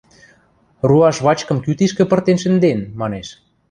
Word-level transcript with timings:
Руаш 0.89 1.17
вачкым 1.25 1.57
кӱ 1.65 1.71
тишкӹ 1.77 2.03
пыртен 2.09 2.37
шӹнден?— 2.43 2.79
манеш. 2.99 3.27